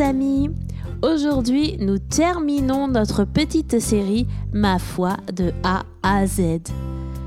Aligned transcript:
amis 0.00 0.50
Aujourd'hui, 1.02 1.76
nous 1.80 1.98
terminons 1.98 2.86
notre 2.86 3.24
petite 3.24 3.80
série 3.80 4.28
Ma 4.52 4.78
foi 4.78 5.16
de 5.32 5.52
A 5.64 5.82
à 6.04 6.26
Z. 6.26 6.70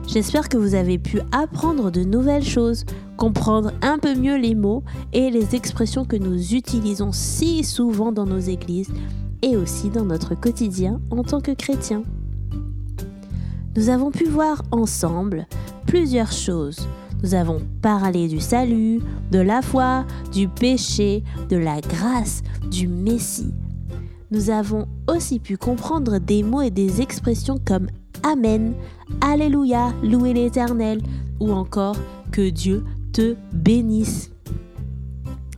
J'espère 0.07 0.47
que 0.47 0.55
vous 0.55 0.75
avez 0.75 0.97
pu 0.97 1.19
apprendre 1.33 1.91
de 1.91 2.03
nouvelles 2.03 2.45
choses, 2.45 2.85
comprendre 3.17 3.73
un 3.81 3.99
peu 3.99 4.15
mieux 4.15 4.37
les 4.37 4.55
mots 4.55 4.83
et 5.11 5.29
les 5.29 5.55
expressions 5.55 6.05
que 6.05 6.15
nous 6.15 6.53
utilisons 6.53 7.11
si 7.11 7.65
souvent 7.65 8.13
dans 8.13 8.25
nos 8.25 8.39
églises 8.39 8.91
et 9.41 9.57
aussi 9.57 9.89
dans 9.89 10.05
notre 10.05 10.35
quotidien 10.35 11.01
en 11.11 11.23
tant 11.23 11.41
que 11.41 11.51
chrétiens. 11.51 12.03
Nous 13.75 13.89
avons 13.89 14.11
pu 14.11 14.23
voir 14.23 14.61
ensemble 14.71 15.47
plusieurs 15.85 16.31
choses. 16.31 16.87
Nous 17.25 17.33
avons 17.33 17.59
parlé 17.81 18.27
du 18.27 18.39
salut, 18.39 19.01
de 19.31 19.39
la 19.39 19.63
foi, 19.63 20.05
du 20.31 20.47
péché, 20.47 21.23
de 21.49 21.57
la 21.57 21.81
grâce, 21.81 22.43
du 22.69 22.87
Messie. 22.87 23.51
Nous 24.29 24.51
avons 24.51 24.87
aussi 25.07 25.39
pu 25.39 25.57
comprendre 25.57 26.19
des 26.19 26.43
mots 26.43 26.61
et 26.61 26.69
des 26.69 27.01
expressions 27.01 27.57
comme 27.65 27.87
Amen, 28.21 28.75
Alléluia, 29.21 29.91
louer 30.03 30.33
l'Éternel, 30.33 31.01
ou 31.39 31.51
encore 31.51 31.95
que 32.31 32.47
Dieu 32.47 32.85
te 33.11 33.35
bénisse. 33.51 34.29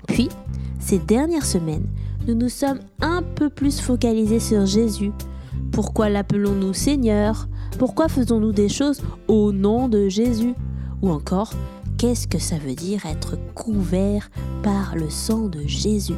Puis, 0.07 0.29
ces 0.79 0.99
dernières 0.99 1.45
semaines, 1.45 1.87
nous 2.29 2.35
nous 2.35 2.47
sommes 2.47 2.79
un 3.01 3.21
peu 3.21 3.49
plus 3.49 3.81
focalisés 3.81 4.39
sur 4.39 4.65
Jésus. 4.65 5.11
Pourquoi 5.73 6.07
l'appelons-nous 6.07 6.71
Seigneur? 6.71 7.49
Pourquoi 7.77 8.07
faisons-nous 8.07 8.53
des 8.53 8.69
choses 8.69 9.01
au 9.27 9.51
nom 9.51 9.89
de 9.89 10.07
Jésus? 10.07 10.55
Ou 11.01 11.09
encore, 11.09 11.53
qu'est-ce 11.97 12.27
que 12.27 12.39
ça 12.39 12.57
veut 12.57 12.75
dire 12.75 13.05
être 13.05 13.37
couvert 13.53 14.29
par 14.63 14.95
le 14.95 15.09
sang 15.09 15.47
de 15.47 15.61
Jésus? 15.65 16.15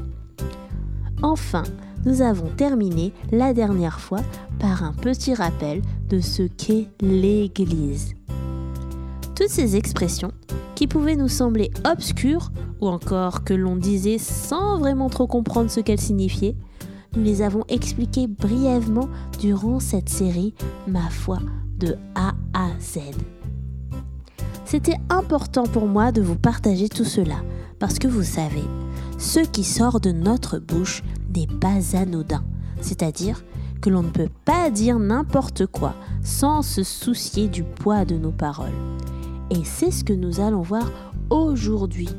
Enfin, 1.22 1.64
nous 2.06 2.22
avons 2.22 2.48
terminé 2.56 3.14
la 3.32 3.54
dernière 3.54 4.00
fois 4.00 4.22
par 4.60 4.84
un 4.84 4.94
petit 4.94 5.34
rappel 5.34 5.82
de 6.10 6.20
ce 6.20 6.44
qu'est 6.44 6.88
l'Église. 7.02 8.16
Toutes 9.36 9.50
ces 9.50 9.76
expressions, 9.76 10.32
qui 10.76 10.88
pouvaient 10.88 11.18
nous 11.18 11.28
sembler 11.28 11.72
obscures, 11.86 12.52
ou 12.80 12.88
encore 12.88 13.44
que 13.44 13.54
l'on 13.54 13.76
disait 13.76 14.18
sans 14.18 14.78
vraiment 14.80 15.10
trop 15.10 15.28
comprendre 15.28 15.70
ce 15.70 15.82
qu'elles 15.82 16.00
signifiaient, 16.00 16.56
nous 17.16 17.24
les 17.24 17.42
avons 17.42 17.66
expliquées 17.68 18.28
brièvement 18.28 19.10
durant 19.40 19.80
cette 19.80 20.10
série 20.10 20.54
Ma 20.88 21.10
foi 21.10 21.40
de 21.78 21.98
A 22.16 22.34
à 22.54 22.70
Z. 22.80 23.00
C'était 24.70 25.00
important 25.10 25.64
pour 25.64 25.88
moi 25.88 26.12
de 26.12 26.22
vous 26.22 26.36
partager 26.36 26.90
tout 26.90 27.04
cela, 27.04 27.38
parce 27.80 27.98
que 27.98 28.08
vous 28.08 28.22
savez, 28.22 28.62
ce 29.18 29.40
qui 29.40 29.64
sort 29.64 30.00
de 30.00 30.12
notre 30.12 30.60
bouche 30.60 31.02
n'est 31.36 31.48
pas 31.48 31.98
anodin, 31.98 32.44
c'est-à-dire 32.80 33.44
que 33.82 33.90
l'on 33.90 34.04
ne 34.04 34.12
peut 34.12 34.30
pas 34.46 34.70
dire 34.70 35.00
n'importe 35.00 35.66
quoi 35.66 35.96
sans 36.22 36.62
se 36.62 36.84
soucier 36.84 37.48
du 37.48 37.64
poids 37.64 38.06
de 38.06 38.16
nos 38.16 38.32
paroles. 38.32 38.78
Et 39.50 39.64
c'est 39.64 39.90
ce 39.90 40.04
que 40.04 40.14
nous 40.14 40.40
allons 40.40 40.62
voir 40.62 40.92
aujourd'hui. 41.32 42.10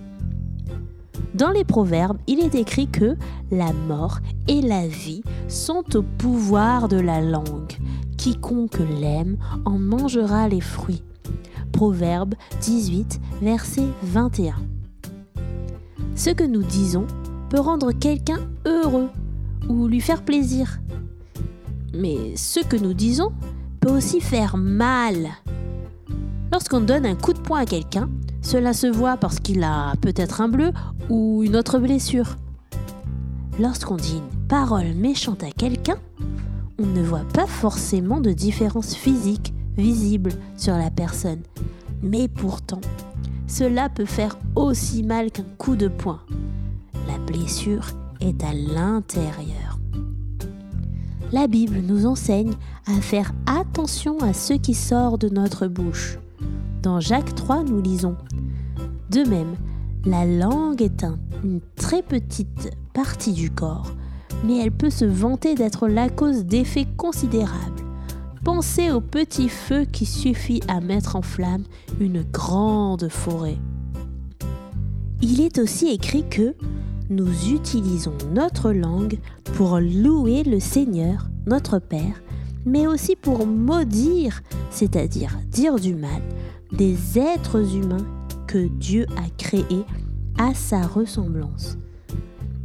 Dans 1.34 1.50
les 1.50 1.64
proverbes, 1.64 2.18
il 2.26 2.40
est 2.40 2.56
écrit 2.56 2.88
que 2.88 3.14
la 3.52 3.72
mort 3.72 4.18
et 4.48 4.60
la 4.60 4.88
vie 4.88 5.22
sont 5.46 5.84
au 5.94 6.02
pouvoir 6.02 6.88
de 6.88 6.98
la 6.98 7.20
langue. 7.20 7.78
Quiconque 8.18 8.80
l'aime 9.00 9.36
en 9.64 9.78
mangera 9.78 10.48
les 10.48 10.60
fruits. 10.60 11.04
Proverbe 11.72 12.34
18, 12.60 13.20
verset 13.42 13.86
21. 14.02 14.54
Ce 16.14 16.30
que 16.30 16.44
nous 16.44 16.62
disons 16.62 17.06
peut 17.48 17.60
rendre 17.60 17.92
quelqu'un 17.92 18.38
heureux 18.66 19.08
ou 19.68 19.88
lui 19.88 20.00
faire 20.00 20.22
plaisir. 20.24 20.80
Mais 21.94 22.36
ce 22.36 22.60
que 22.60 22.76
nous 22.76 22.94
disons 22.94 23.32
peut 23.80 23.90
aussi 23.90 24.20
faire 24.20 24.56
mal. 24.56 25.30
Lorsqu'on 26.52 26.80
donne 26.80 27.06
un 27.06 27.14
coup 27.14 27.32
de 27.32 27.38
poing 27.38 27.60
à 27.60 27.66
quelqu'un, 27.66 28.10
cela 28.42 28.72
se 28.72 28.86
voit 28.86 29.16
parce 29.16 29.38
qu'il 29.38 29.62
a 29.62 29.94
peut-être 30.00 30.40
un 30.40 30.48
bleu 30.48 30.72
ou 31.08 31.42
une 31.42 31.56
autre 31.56 31.78
blessure. 31.78 32.36
Lorsqu'on 33.58 33.96
dit 33.96 34.18
une 34.18 34.46
parole 34.48 34.94
méchante 34.94 35.44
à 35.44 35.50
quelqu'un, 35.50 35.96
on 36.78 36.86
ne 36.86 37.02
voit 37.02 37.26
pas 37.34 37.46
forcément 37.46 38.20
de 38.20 38.32
différence 38.32 38.94
physique 38.94 39.52
visible 39.76 40.32
sur 40.56 40.76
la 40.76 40.90
personne. 40.90 41.40
Mais 42.02 42.28
pourtant, 42.28 42.80
cela 43.46 43.88
peut 43.88 44.04
faire 44.04 44.38
aussi 44.54 45.02
mal 45.02 45.30
qu'un 45.30 45.44
coup 45.58 45.76
de 45.76 45.88
poing. 45.88 46.20
La 47.08 47.18
blessure 47.18 47.88
est 48.20 48.42
à 48.44 48.52
l'intérieur. 48.52 49.78
La 51.32 51.46
Bible 51.46 51.80
nous 51.86 52.06
enseigne 52.06 52.54
à 52.86 53.00
faire 53.00 53.32
attention 53.46 54.18
à 54.18 54.32
ce 54.32 54.54
qui 54.54 54.74
sort 54.74 55.16
de 55.18 55.28
notre 55.28 55.68
bouche. 55.68 56.18
Dans 56.82 56.98
Jacques 56.98 57.34
3, 57.34 57.64
nous 57.64 57.80
lisons 57.80 58.16
De 59.10 59.28
même, 59.28 59.54
la 60.04 60.24
langue 60.24 60.82
est 60.82 61.04
une 61.44 61.60
très 61.76 62.02
petite 62.02 62.70
partie 62.94 63.32
du 63.32 63.50
corps, 63.50 63.92
mais 64.44 64.58
elle 64.58 64.72
peut 64.72 64.90
se 64.90 65.04
vanter 65.04 65.54
d'être 65.54 65.88
la 65.88 66.08
cause 66.08 66.44
d'effets 66.44 66.86
considérables. 66.96 67.79
Pensez 68.44 68.90
au 68.90 69.02
petit 69.02 69.50
feu 69.50 69.84
qui 69.84 70.06
suffit 70.06 70.62
à 70.66 70.80
mettre 70.80 71.16
en 71.16 71.22
flamme 71.22 71.64
une 72.00 72.22
grande 72.22 73.08
forêt. 73.10 73.58
Il 75.20 75.42
est 75.42 75.58
aussi 75.58 75.88
écrit 75.88 76.24
que 76.26 76.54
nous 77.10 77.50
utilisons 77.52 78.16
notre 78.32 78.72
langue 78.72 79.18
pour 79.56 79.78
louer 79.78 80.42
le 80.42 80.58
Seigneur, 80.58 81.28
notre 81.46 81.78
Père, 81.78 82.22
mais 82.64 82.86
aussi 82.86 83.14
pour 83.14 83.46
maudire, 83.46 84.40
c'est-à-dire 84.70 85.38
dire 85.50 85.76
du 85.76 85.94
mal, 85.94 86.22
des 86.72 87.18
êtres 87.18 87.76
humains 87.76 88.06
que 88.46 88.68
Dieu 88.68 89.04
a 89.18 89.28
créés 89.36 89.84
à 90.38 90.54
sa 90.54 90.86
ressemblance. 90.86 91.76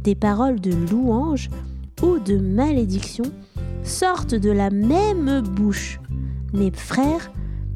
Des 0.02 0.14
paroles 0.14 0.60
de 0.60 0.72
louange 0.90 1.50
ou 2.02 2.18
de 2.18 2.38
malédiction 2.38 3.24
sortent 3.86 4.34
de 4.34 4.50
la 4.50 4.70
même 4.70 5.40
bouche. 5.40 6.00
Mes 6.52 6.70
frères, 6.70 7.32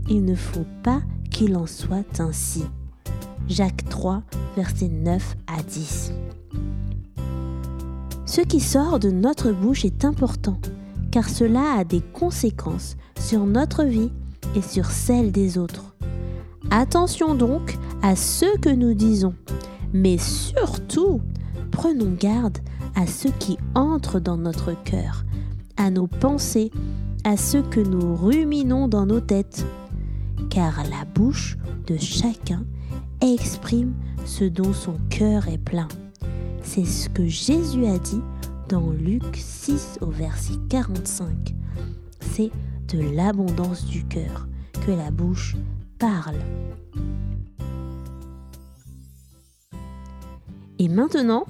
il 0.09 0.25
ne 0.25 0.35
faut 0.35 0.67
pas 0.83 1.01
qu'il 1.31 1.57
en 1.57 1.67
soit 1.67 2.21
ainsi. 2.21 2.65
Jacques 3.49 3.89
3, 3.89 4.23
versets 4.57 4.89
9 4.89 5.37
à 5.47 5.63
10. 5.63 6.13
Ce 8.27 8.41
qui 8.41 8.61
sort 8.61 8.99
de 8.99 9.11
notre 9.11 9.51
bouche 9.53 9.85
est 9.85 10.05
important, 10.05 10.61
car 11.11 11.29
cela 11.29 11.79
a 11.79 11.85
des 11.85 12.01
conséquences 12.01 12.97
sur 13.19 13.47
notre 13.47 13.85
vie 13.85 14.13
et 14.55 14.63
sur 14.63 14.87
celle 14.87 15.33
des 15.33 15.59
autres. 15.59 15.95
Attention 16.71 17.35
donc 17.35 17.77
à 18.03 18.15
ce 18.15 18.59
que 18.59 18.71
nous 18.71 18.95
disons, 18.95 19.35
mais 19.93 20.19
surtout, 20.19 21.21
prenons 21.73 22.13
garde 22.19 22.59
à 22.95 23.07
ce 23.07 23.29
qui 23.29 23.59
entre 23.75 24.21
dans 24.21 24.37
notre 24.37 24.81
cœur, 24.85 25.25
à 25.81 25.91
nos 25.91 26.07
pensées, 26.07 26.71
à 27.25 27.39
ce 27.39 27.57
que 27.57 27.81
nous 27.81 28.15
ruminons 28.15 28.87
dans 28.87 29.07
nos 29.07 29.21
têtes, 29.21 29.65
car 30.51 30.83
la 30.91 31.07
bouche 31.07 31.57
de 31.87 31.97
chacun 31.97 32.67
exprime 33.23 33.95
ce 34.27 34.45
dont 34.45 34.75
son 34.75 34.97
cœur 35.09 35.49
est 35.49 35.57
plein. 35.57 35.89
C'est 36.63 36.85
ce 36.85 37.09
que 37.09 37.27
Jésus 37.27 37.87
a 37.87 37.97
dit 37.97 38.21
dans 38.69 38.91
Luc 38.91 39.25
6 39.35 40.01
au 40.03 40.11
verset 40.11 40.53
45. 40.69 41.55
C'est 42.21 42.51
de 42.89 43.01
l'abondance 43.17 43.87
du 43.87 44.05
cœur 44.05 44.49
que 44.85 44.91
la 44.91 45.11
bouche 45.11 45.57
parle. 45.99 46.37
Et 50.79 50.89
maintenant, 50.89 51.47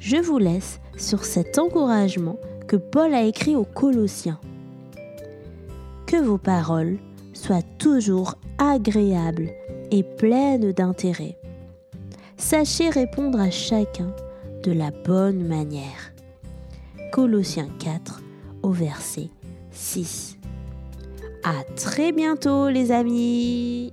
je 0.00 0.16
vous 0.16 0.38
laisse 0.38 0.80
sur 0.96 1.26
cet 1.26 1.58
encouragement 1.58 2.38
que 2.66 2.76
Paul 2.76 3.14
a 3.14 3.22
écrit 3.22 3.56
aux 3.56 3.64
Colossiens. 3.64 4.40
Que 6.06 6.16
vos 6.16 6.38
paroles 6.38 6.98
soient 7.32 7.62
toujours 7.78 8.36
agréables 8.58 9.50
et 9.90 10.02
pleines 10.02 10.72
d'intérêt. 10.72 11.36
Sachez 12.36 12.90
répondre 12.90 13.40
à 13.40 13.50
chacun 13.50 14.14
de 14.62 14.72
la 14.72 14.90
bonne 14.90 15.46
manière. 15.46 16.12
Colossiens 17.12 17.68
4 17.78 18.22
au 18.62 18.70
verset 18.70 19.30
6. 19.70 20.38
À 21.44 21.62
très 21.76 22.12
bientôt 22.12 22.68
les 22.68 22.90
amis 22.90 23.92